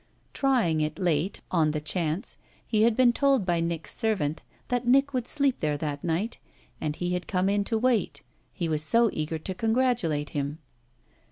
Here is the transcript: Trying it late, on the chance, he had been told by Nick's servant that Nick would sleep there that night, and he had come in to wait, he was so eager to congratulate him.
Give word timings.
Trying 0.33 0.81
it 0.81 0.97
late, 0.97 1.41
on 1.51 1.69
the 1.69 1.79
chance, 1.79 2.35
he 2.65 2.81
had 2.81 2.97
been 2.97 3.13
told 3.13 3.45
by 3.45 3.59
Nick's 3.59 3.95
servant 3.95 4.41
that 4.69 4.87
Nick 4.87 5.13
would 5.13 5.27
sleep 5.27 5.59
there 5.59 5.77
that 5.77 6.03
night, 6.03 6.39
and 6.81 6.95
he 6.95 7.13
had 7.13 7.27
come 7.27 7.47
in 7.47 7.63
to 7.65 7.77
wait, 7.77 8.23
he 8.51 8.67
was 8.67 8.81
so 8.81 9.11
eager 9.13 9.37
to 9.37 9.53
congratulate 9.53 10.31
him. 10.31 10.57